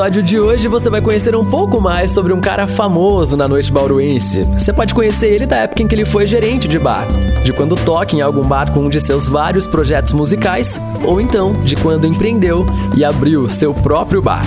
[0.00, 3.70] episódio de hoje você vai conhecer um pouco mais sobre um cara famoso na noite
[3.70, 4.44] bauruense.
[4.44, 7.06] Você pode conhecer ele da época em que ele foi gerente de bar,
[7.44, 11.52] de quando toca em algum bar com um de seus vários projetos musicais, ou então
[11.52, 12.64] de quando empreendeu
[12.96, 14.42] e abriu seu próprio bar.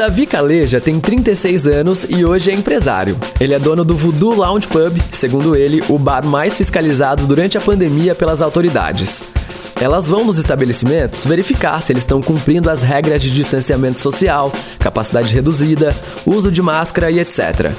[0.00, 3.18] Davi Caleja tem 36 anos e hoje é empresário.
[3.38, 7.60] Ele é dono do Voodoo Lounge Pub, segundo ele, o bar mais fiscalizado durante a
[7.60, 9.22] pandemia pelas autoridades.
[9.78, 15.34] Elas vão nos estabelecimentos verificar se eles estão cumprindo as regras de distanciamento social, capacidade
[15.34, 15.94] reduzida,
[16.24, 17.70] uso de máscara e etc.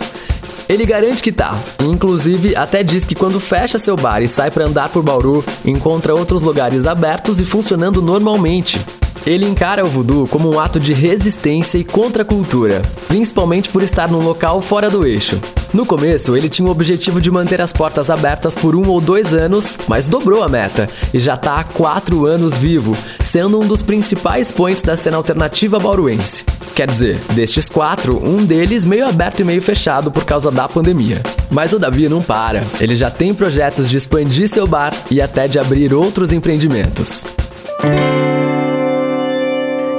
[0.70, 1.60] Ele garante que tá.
[1.80, 6.14] Inclusive, até diz que quando fecha seu bar e sai para andar por Bauru, encontra
[6.14, 8.80] outros lugares abertos e funcionando normalmente.
[9.26, 13.84] Ele encara o voodoo como um ato de resistência e contra a cultura, principalmente por
[13.84, 15.40] estar num local fora do eixo.
[15.74, 19.34] No começo, ele tinha o objetivo de manter as portas abertas por um ou dois
[19.34, 23.82] anos, mas dobrou a meta e já está há quatro anos vivo, sendo um dos
[23.82, 26.44] principais points da cena alternativa bauruense.
[26.76, 31.22] Quer dizer, destes quatro, um deles meio aberto e meio fechado por causa da pandemia.
[31.50, 35.48] Mas o Davi não para, ele já tem projetos de expandir seu bar e até
[35.48, 37.26] de abrir outros empreendimentos.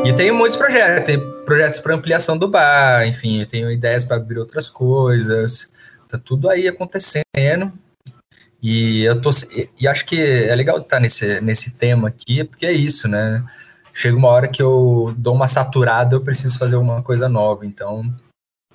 [0.04, 4.38] E tenho muitos projetos, tem projetos para ampliação do bar, enfim, tenho ideias para abrir
[4.38, 5.70] outras coisas.
[6.08, 7.72] Tá tudo aí acontecendo.
[8.60, 9.30] E eu tô
[9.78, 13.44] e acho que é legal estar nesse nesse tema aqui, porque é isso, né?
[13.94, 17.64] Chega uma hora que eu dou uma saturada, eu preciso fazer alguma coisa nova.
[17.64, 18.02] Então,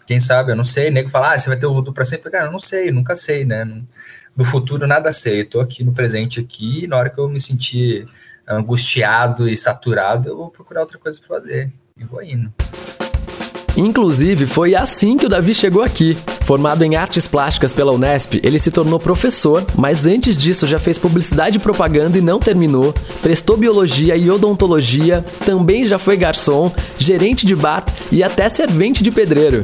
[0.05, 2.31] quem sabe, eu não sei, nego fala, ah, você vai ter o voodoo para sempre.
[2.31, 3.65] Cara, eu não sei, nunca sei, né?
[4.35, 5.41] Do futuro nada sei.
[5.41, 8.07] Eu tô aqui no presente aqui, e na hora que eu me sentir
[8.47, 11.71] angustiado e saturado, eu vou procurar outra coisa para fazer.
[11.97, 12.53] E vou indo.
[13.75, 16.17] Inclusive, foi assim que o Davi chegou aqui.
[16.41, 20.97] Formado em artes plásticas pela Unesp, ele se tornou professor, mas antes disso já fez
[20.97, 27.45] publicidade e propaganda e não terminou, prestou biologia e odontologia, também já foi garçom, gerente
[27.45, 29.63] de bar e até servente de pedreiro.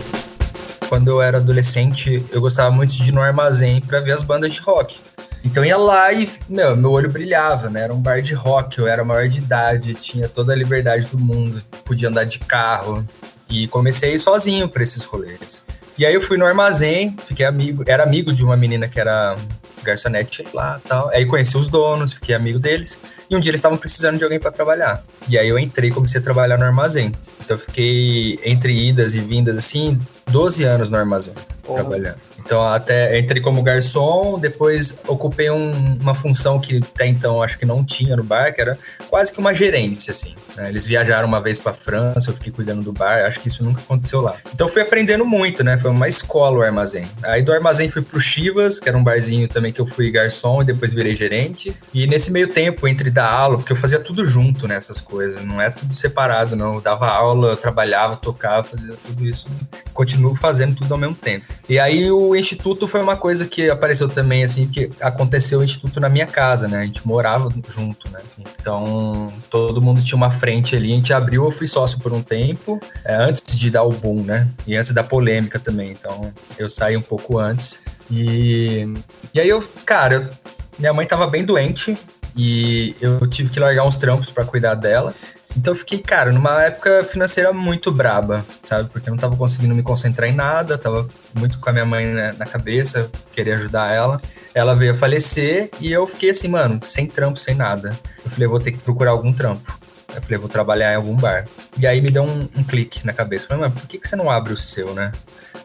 [0.90, 4.54] Quando eu era adolescente, eu gostava muito de ir no armazém para ver as bandas
[4.54, 5.00] de rock.
[5.44, 7.81] Então ia lá e, meu, meu olho brilhava, né?
[7.81, 11.20] Era um bar de rock, eu era maior de idade, tinha toda a liberdade do
[11.20, 13.06] mundo, podia andar de carro.
[13.50, 15.64] E comecei sozinho para esses rolês.
[15.98, 19.36] E aí eu fui no armazém, fiquei amigo, era amigo de uma menina que era
[19.84, 21.09] garçonete lá tal.
[21.09, 22.98] Aí conheci os donos, fiquei amigo deles.
[23.30, 25.04] E um dia eles estavam precisando de alguém para trabalhar.
[25.28, 27.12] E aí eu entrei e comecei a trabalhar no armazém.
[27.44, 30.00] Então eu fiquei entre idas e vindas, assim,
[30.31, 31.34] 12 anos no armazém,
[31.68, 31.75] oh.
[31.75, 32.18] trabalhando.
[32.46, 35.72] Então, até entrei como garçom, depois ocupei um,
[36.02, 38.78] uma função que até então acho que não tinha no bar, que era
[39.09, 40.36] quase que uma gerência, assim.
[40.56, 40.70] Né?
[40.70, 43.81] Eles viajaram uma vez para França, eu fiquei cuidando do bar, acho que isso nunca
[43.81, 44.36] aconteceu lá.
[44.54, 45.78] Então, fui aprendendo muito, né?
[45.78, 47.06] Foi uma escola o armazém.
[47.24, 50.62] Aí do armazém fui pro Chivas, que era um barzinho também que eu fui garçom
[50.62, 51.74] e depois virei gerente.
[51.94, 55.46] E nesse meio tempo, entre dar aula, porque eu fazia tudo junto nessas né, coisas,
[55.46, 56.75] não é tudo separado, não.
[56.75, 59.48] Eu dava aula, eu trabalhava, tocava, fazia tudo isso.
[59.94, 61.46] Continuo fazendo tudo ao mesmo tempo.
[61.70, 65.64] E aí o o Instituto foi uma coisa que apareceu também, assim, que aconteceu o
[65.64, 66.80] Instituto na minha casa, né?
[66.80, 68.20] A gente morava junto, né?
[68.40, 72.22] Então, todo mundo tinha uma frente ali, a gente abriu, eu fui sócio por um
[72.22, 74.48] tempo, é, antes de dar o boom, né?
[74.66, 77.80] E antes da polêmica também, então eu saí um pouco antes.
[78.10, 78.88] E,
[79.34, 80.30] e aí eu, cara,
[80.78, 81.96] minha mãe tava bem doente,
[82.36, 85.14] e eu tive que largar uns trampos para cuidar dela.
[85.56, 88.90] Então eu fiquei, cara, numa época financeira muito braba, sabe?
[88.90, 92.06] Porque eu não tava conseguindo me concentrar em nada, tava muito com a minha mãe
[92.08, 94.22] né, na cabeça, queria ajudar ela.
[94.53, 97.98] Ela veio a falecer e eu fiquei assim, mano, sem trampo, sem nada.
[98.25, 99.80] Eu falei, eu vou ter que procurar algum trampo.
[100.16, 101.45] Eu falei, vou trabalhar em algum bar.
[101.78, 103.45] E aí me deu um, um clique na cabeça.
[103.45, 105.12] Eu falei, mano, por que, que você não abre o seu, né?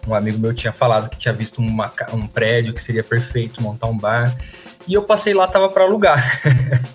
[0.06, 3.88] Um amigo meu tinha falado que tinha visto uma, um prédio que seria perfeito montar
[3.88, 4.34] um bar.
[4.88, 6.40] E eu passei lá, tava para alugar.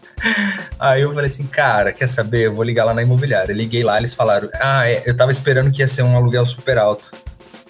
[0.80, 2.48] Aí eu falei assim, cara, quer saber?
[2.48, 3.52] Eu vou ligar lá na imobiliária.
[3.52, 6.44] Eu liguei lá, eles falaram, ah, é, eu tava esperando que ia ser um aluguel
[6.46, 7.12] super alto.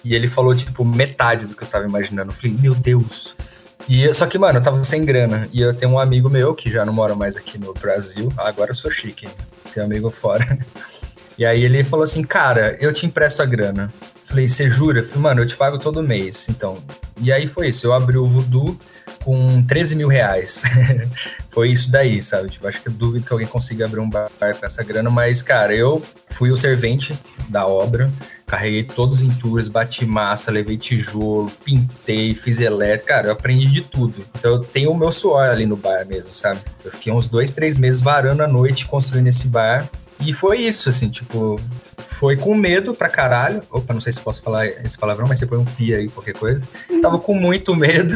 [0.02, 2.30] E ele falou, tipo, metade do que eu tava imaginando.
[2.30, 3.36] Eu falei, meu Deus.
[3.86, 5.46] E eu, só que, mano, eu tava sem grana.
[5.52, 8.32] E eu tenho um amigo meu que já não mora mais aqui no Brasil.
[8.38, 9.32] Agora eu sou chique, hein?
[9.74, 10.58] Tenho um amigo fora.
[11.36, 13.92] E aí ele falou assim, cara, eu te empresto a grana.
[14.24, 15.02] Falei, você jura?
[15.02, 16.48] Falei, mano, eu te pago todo mês.
[16.48, 16.78] Então,
[17.20, 17.86] e aí foi isso.
[17.86, 18.78] Eu abri o Voodoo
[19.24, 20.62] com 13 mil reais.
[21.50, 22.50] foi isso daí, sabe?
[22.50, 25.40] Tipo, acho que eu duvido que alguém consiga abrir um bar com essa grana, mas,
[25.40, 27.18] cara, eu fui o servente
[27.48, 28.10] da obra,
[28.46, 33.82] carreguei todos os entulhos, bati massa, levei tijolo, pintei, fiz elétrico, cara, eu aprendi de
[33.82, 34.14] tudo.
[34.38, 36.60] Então eu tenho o meu suor ali no bar mesmo, sabe?
[36.84, 39.88] Eu fiquei uns dois, três meses varando a noite construindo esse bar.
[40.20, 41.58] E foi isso, assim, tipo,
[41.96, 43.62] foi com medo pra caralho.
[43.70, 46.34] Opa, não sei se posso falar esse palavrão, mas você põe um pi aí, qualquer
[46.34, 46.64] coisa.
[47.02, 48.14] Tava com muito medo.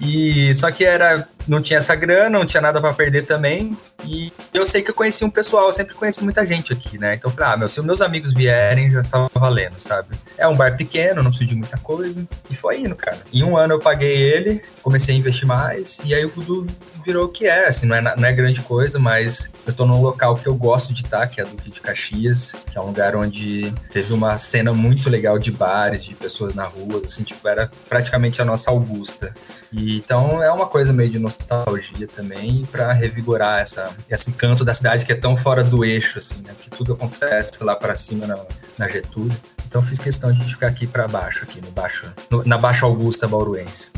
[0.00, 3.76] E só que era não tinha essa grana, não tinha nada para perder também.
[4.06, 7.14] E eu sei que eu conheci um pessoal, eu sempre conheci muita gente aqui, né?
[7.14, 10.08] Então ah, meu, se meus amigos vierem, já tava valendo, sabe?
[10.38, 12.26] É um bar pequeno, não preciso de muita coisa.
[12.50, 13.18] E foi indo, cara.
[13.32, 16.66] Em um ano eu paguei ele, comecei a investir mais, e aí o tudo
[17.04, 20.00] virou o que é, assim, não é, não é grande coisa, mas eu tô num
[20.00, 22.92] local que eu gosto de estar, que é a Duque de Caxias, que é um
[22.94, 27.46] lugar onde teve uma cena muito legal de bares, de pessoas na rua, assim, tipo,
[27.48, 29.34] era praticamente a nossa Augusta.
[29.72, 34.72] E, então é uma coisa meio de nostalgia também para revigorar essa, esse canto da
[34.72, 36.54] cidade que é tão fora do eixo, assim, né?
[36.56, 38.38] Que tudo acontece lá para cima na,
[38.78, 39.36] na, Getúlio.
[39.66, 43.26] Então fiz questão de ficar aqui para baixo, aqui no baixo, no, na Baixa Augusta
[43.26, 43.88] Bauruense.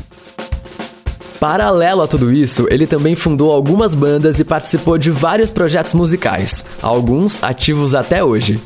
[1.39, 6.65] Paralelo a tudo isso, ele também fundou algumas bandas e participou de vários projetos musicais,
[6.81, 8.59] alguns ativos até hoje.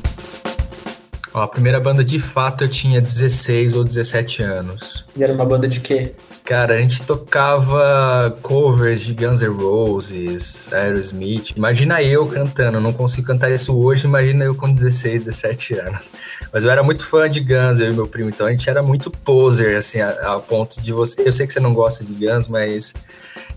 [1.34, 5.06] Ó, a primeira banda de fato eu tinha 16 ou 17 anos.
[5.16, 6.14] E era uma banda de quê?
[6.44, 11.52] Cara, a gente tocava covers de Guns N' Roses, Aerosmith.
[11.56, 16.06] Imagina eu cantando, não consigo cantar isso hoje, imagina eu com 16, 17 anos.
[16.52, 18.82] Mas eu era muito fã de Guns, eu e meu primo, então a gente era
[18.82, 21.22] muito poser, assim, a, a ponto de você.
[21.26, 22.94] Eu sei que você não gosta de Guns, mas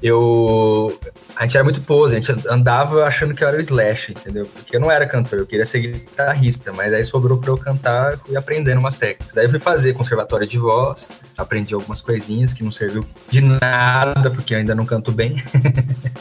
[0.00, 0.96] eu.
[1.36, 4.46] A gente era muito pose, a gente andava achando que eu era o Slash, entendeu?
[4.46, 8.16] Porque eu não era cantor, eu queria ser guitarrista, mas aí sobrou pra eu cantar
[8.18, 9.34] fui aprendendo umas técnicas.
[9.34, 14.30] Daí eu fui fazer conservatório de voz, aprendi algumas coisinhas que não serviu de nada,
[14.30, 15.42] porque eu ainda não canto bem.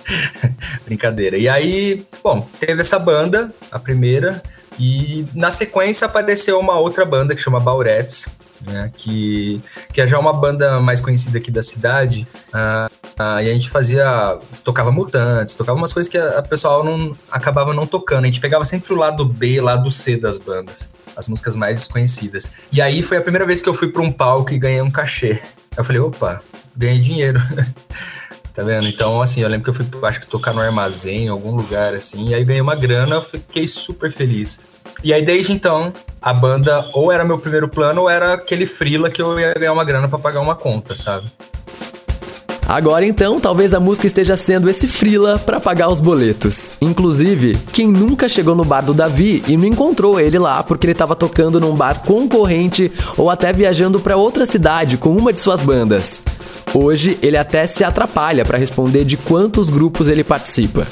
[0.85, 1.37] Brincadeira.
[1.37, 4.41] E aí, bom, teve essa banda, a primeira,
[4.79, 8.27] e na sequência apareceu uma outra banda que chama Bauretes,
[8.65, 9.61] né, que,
[9.91, 12.91] que é já uma banda mais conhecida aqui da cidade, uh,
[13.21, 17.15] uh, e a gente fazia, tocava Mutantes, tocava umas coisas que a, a pessoal não,
[17.31, 21.27] acabava não tocando, a gente pegava sempre o lado B, lado C das bandas, as
[21.27, 22.49] músicas mais desconhecidas.
[22.71, 24.91] E aí foi a primeira vez que eu fui para um palco e ganhei um
[24.91, 25.39] cachê.
[25.75, 26.41] Eu falei, opa,
[26.75, 27.41] ganhei dinheiro.
[28.53, 28.87] Tá vendo?
[28.87, 31.95] Então, assim, eu lembro que eu fui, acho que tocar no armazém, em algum lugar,
[31.95, 34.59] assim, e aí ganhei uma grana, fiquei super feliz.
[35.03, 35.91] E aí, desde então,
[36.21, 39.73] a banda ou era meu primeiro plano, ou era aquele frila que eu ia ganhar
[39.73, 41.25] uma grana para pagar uma conta, sabe?
[42.67, 46.71] Agora então, talvez a música esteja sendo esse frila para pagar os boletos.
[46.81, 50.93] Inclusive, quem nunca chegou no bar do Davi e não encontrou ele lá porque ele
[50.93, 55.61] estava tocando num bar concorrente ou até viajando para outra cidade com uma de suas
[55.61, 56.21] bandas.
[56.73, 60.87] Hoje ele até se atrapalha para responder de quantos grupos ele participa.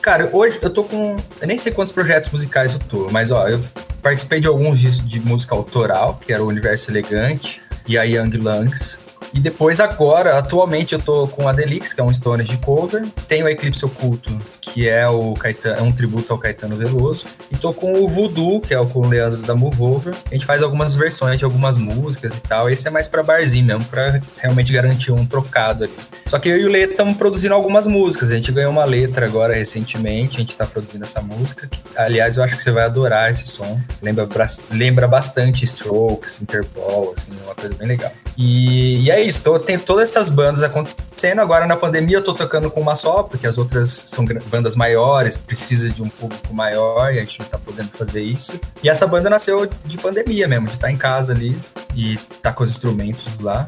[0.00, 1.16] Cara, hoje eu tô com.
[1.40, 3.60] Eu nem sei quantos projetos musicais eu tô, mas ó, eu
[4.00, 8.38] participei de alguns de, de música autoral, que era o Universo Elegante e a Young
[8.38, 8.98] Lungs.
[9.32, 13.06] E depois, agora, atualmente, eu tô com a Delix, que é um Stones de cover.
[13.28, 17.26] Tenho o Eclipse Oculto, que é, o Caetano, é um tributo ao Caetano Veloso.
[17.50, 20.14] E tô com o Voodoo, que é o com o Leandro da Move Over.
[20.30, 22.68] A gente faz algumas versões de algumas músicas e tal.
[22.68, 25.92] Esse é mais pra barzinho mesmo, pra realmente garantir um trocado ali.
[26.26, 28.30] Só que eu e o Lê estamos produzindo algumas músicas.
[28.30, 31.68] A gente ganhou uma letra agora recentemente, a gente tá produzindo essa música.
[31.68, 33.80] Que, aliás, eu acho que você vai adorar esse som.
[34.02, 34.28] Lembra,
[34.72, 38.12] lembra bastante Strokes, Interpol, assim, uma coisa bem legal.
[38.36, 41.40] E, e é isso, tô, tem todas essas bandas acontecendo.
[41.40, 45.36] Agora na pandemia eu tô tocando com uma só, porque as outras são bandas maiores,
[45.36, 48.58] precisa de um público maior e a gente não tá podendo fazer isso.
[48.82, 51.58] E essa banda nasceu de pandemia mesmo, de estar tá em casa ali
[51.94, 53.66] e tá com os instrumentos lá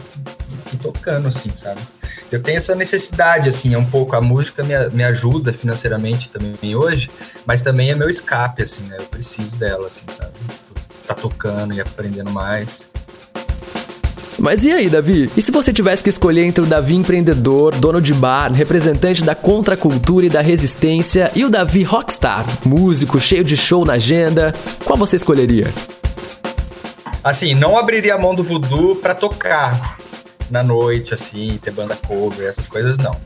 [0.51, 1.81] e, e tocando, assim, sabe?
[2.31, 6.75] Eu tenho essa necessidade, assim, é um pouco, a música me, me ajuda financeiramente também
[6.75, 7.11] hoje,
[7.45, 8.97] mas também é meu escape, assim, né?
[8.99, 10.33] Eu preciso dela, assim, sabe?
[11.07, 12.92] Tá tocando e aprendendo mais.
[14.39, 15.31] Mas e aí, Davi?
[15.37, 19.35] E se você tivesse que escolher entre o Davi empreendedor, dono de bar, representante da
[19.35, 24.99] contracultura e da resistência, e o Davi rockstar, músico, cheio de show na agenda, qual
[24.99, 25.67] você escolheria?
[27.23, 29.99] Assim, não abriria a mão do voodoo para tocar
[30.51, 33.17] na noite, assim, ter banda cover, essas coisas não.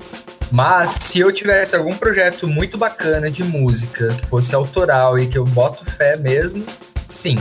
[0.50, 5.36] Mas se eu tivesse algum projeto muito bacana de música, que fosse autoral e que
[5.36, 6.64] eu boto fé mesmo,
[7.10, 7.36] sim.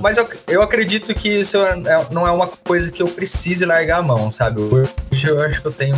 [0.00, 1.74] Mas eu, eu acredito que isso é,
[2.10, 4.60] não é uma coisa que eu precise largar a mão, sabe?
[4.60, 5.94] Hoje eu acho que eu tenho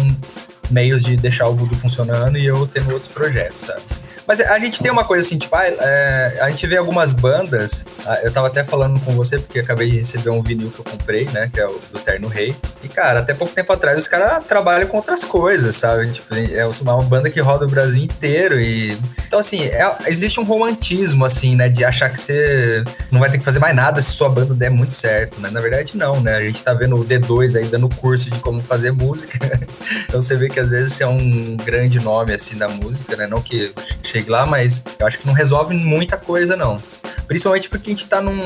[0.70, 3.82] meios de deixar o Voodoo funcionando e eu tendo outro projeto, sabe?
[4.30, 7.84] Mas a gente tem uma coisa assim, tipo, é, a gente vê algumas bandas.
[8.06, 10.84] Ah, eu tava até falando com você, porque acabei de receber um vinil que eu
[10.84, 11.50] comprei, né?
[11.52, 12.54] Que é o do Terno Rei.
[12.80, 16.12] E, cara, até pouco tempo atrás os caras trabalham com outras coisas, sabe?
[16.12, 18.60] Tipo, é uma banda que roda o Brasil inteiro.
[18.60, 18.96] E.
[19.26, 21.68] Então, assim, é, existe um romantismo, assim, né?
[21.68, 24.70] De achar que você não vai ter que fazer mais nada se sua banda der
[24.70, 25.50] muito certo, né?
[25.50, 26.36] Na verdade, não, né?
[26.36, 29.40] A gente tá vendo o D2 aí dando curso de como fazer música.
[30.06, 33.26] então você vê que às vezes você é um grande nome, assim, da música, né?
[33.26, 33.72] Não que
[34.04, 36.82] chegue lá, mas eu acho que não resolve muita coisa, não.
[37.26, 38.40] Principalmente porque a gente tá num,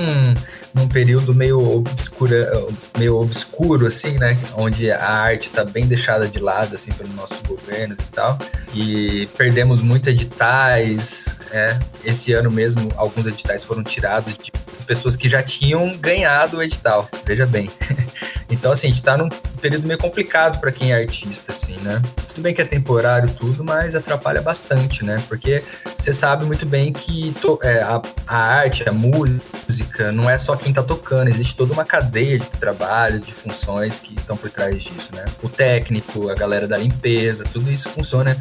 [0.75, 2.53] num período meio obscura,
[2.99, 4.37] meio obscuro, assim, né?
[4.55, 8.39] Onde a arte tá bem deixada de lado, assim, pelos nossos governos e tal.
[8.75, 11.79] E perdemos muito editais, é.
[12.05, 14.53] Esse ano mesmo, alguns editais foram tirados de
[14.85, 17.71] pessoas que já tinham ganhado o edital, veja bem.
[18.55, 19.29] Então, assim, a gente tá num
[19.61, 22.01] período meio complicado para quem é artista, assim, né?
[22.29, 25.23] Tudo bem que é temporário tudo, mas atrapalha bastante, né?
[25.29, 25.63] Porque
[25.99, 30.55] você sabe muito bem que to, é, a, a, arte, a música, não é só
[30.55, 34.83] quem tá tocando, existe toda uma cadeia de trabalho, de funções que estão por trás
[34.83, 35.25] disso, né?
[35.43, 38.37] O técnico, a galera da limpeza, tudo isso funciona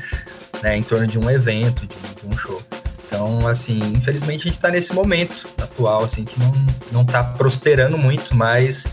[0.62, 2.62] né, em torno de um evento, de, de um show.
[3.08, 6.52] Então, assim, infelizmente a gente está nesse momento atual, assim, que não,
[6.92, 8.88] não tá prosperando muito, mas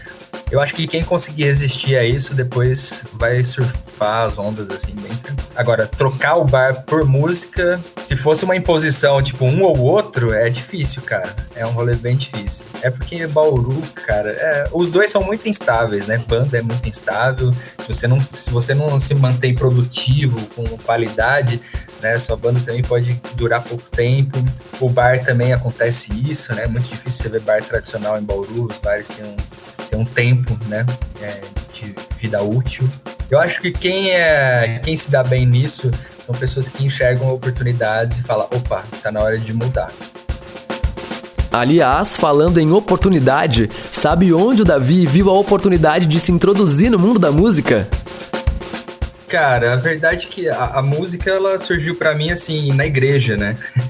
[0.51, 5.11] eu acho que quem conseguir resistir a isso depois vai surfar as ondas assim bem
[5.57, 10.49] Agora, trocar o bar por música, se fosse uma imposição, tipo um ou outro, é
[10.49, 11.35] difícil, cara.
[11.55, 12.65] É um rolê bem difícil.
[12.83, 16.17] É porque Bauru, cara, é, os dois são muito instáveis, né?
[16.27, 17.53] Banda é muito instável.
[17.79, 21.61] Se você não se, você não se mantém produtivo, com qualidade,
[22.01, 22.17] né?
[22.19, 24.39] Sua banda também pode durar pouco tempo.
[24.81, 26.65] O bar também acontece isso, né?
[26.65, 28.69] É muito difícil você ver bar tradicional em Bauru.
[28.71, 29.37] Os bares têm um
[29.91, 30.85] ter um tempo, né,
[31.23, 31.41] é,
[31.73, 32.89] de vida útil.
[33.31, 35.91] Eu acho que quem é, quem se dá bem nisso
[36.27, 39.91] são pessoas que enxergam oportunidades e falam, opa, está na hora de mudar.
[41.53, 46.99] Aliás, falando em oportunidade, sabe onde o Davi viu a oportunidade de se introduzir no
[46.99, 47.89] mundo da música?
[49.27, 53.37] Cara, a verdade é que a, a música ela surgiu para mim assim na igreja,
[53.37, 53.57] né?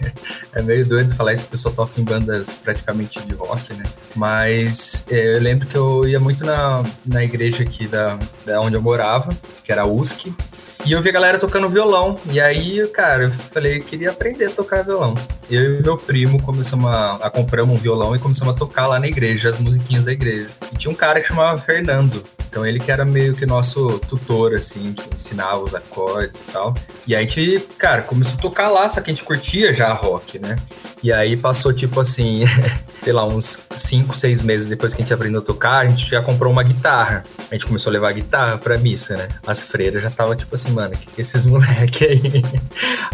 [0.52, 3.84] é meio doido falar isso, porque eu só toco em bandas praticamente de rock, né?
[4.16, 8.74] Mas é, eu lembro que eu ia muito na, na igreja aqui da, da onde
[8.74, 9.30] eu morava,
[9.64, 10.34] que era a USC,
[10.84, 12.16] e eu vi a galera tocando violão.
[12.30, 15.14] E aí, cara, eu falei, eu queria aprender a tocar violão.
[15.50, 19.06] Eu e meu primo começamos a, a um violão e começamos a tocar lá na
[19.06, 20.48] igreja, as musiquinhas da igreja.
[20.72, 22.24] E tinha um cara que chamava Fernando.
[22.48, 26.74] Então ele que era meio que nosso tutor, assim, que ensinava os acordes e tal.
[27.06, 29.92] E aí a gente, cara, começou a tocar lá, só que a gente curtia já
[29.92, 30.56] rock, né?
[31.02, 32.44] E aí passou, tipo assim,
[33.02, 36.08] sei lá, uns 5, 6 meses depois que a gente aprendeu a tocar, a gente
[36.08, 37.24] já comprou uma guitarra.
[37.50, 39.28] A gente começou a levar a guitarra pra missa, né?
[39.46, 42.42] As freiras já tava tipo assim, mano, que, que esses moleque aí?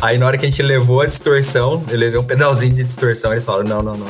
[0.01, 3.33] Aí na hora que a gente levou a distorção, eu levei um pedalzinho de distorção,
[3.33, 4.07] eles falaram, não, não, não.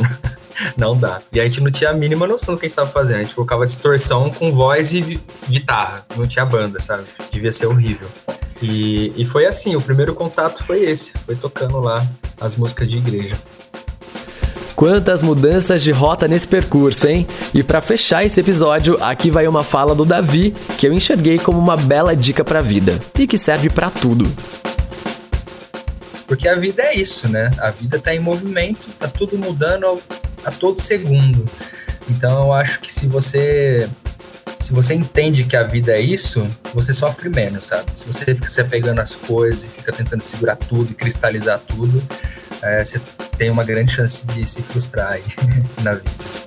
[0.76, 1.20] Não dá.
[1.32, 3.16] E a gente não tinha a mínima noção do que a gente tava fazendo.
[3.16, 6.04] A gente colocava distorção com voz e guitarra.
[6.16, 7.04] Não tinha banda, sabe?
[7.30, 8.08] Devia ser horrível.
[8.62, 11.12] E, e foi assim, o primeiro contato foi esse.
[11.26, 12.04] Foi tocando lá
[12.40, 13.36] as músicas de igreja.
[14.76, 17.26] Quantas mudanças de rota nesse percurso, hein?
[17.54, 21.58] E para fechar esse episódio, aqui vai uma fala do Davi que eu enxerguei como
[21.58, 24.30] uma bela dica para a vida e que serve para tudo.
[26.26, 27.50] Porque a vida é isso, né?
[27.58, 29.98] A vida tá em movimento, tá tudo mudando
[30.44, 31.46] a todo segundo.
[32.10, 33.88] Então eu acho que se você
[34.60, 37.86] se você entende que a vida é isso, você sofre menos, sabe?
[37.94, 42.02] Se você fica se apegando às coisas e fica tentando segurar tudo e cristalizar tudo,
[42.62, 43.00] é, você
[43.36, 45.22] tem uma grande chance de se frustrar aí
[45.82, 46.46] na vida.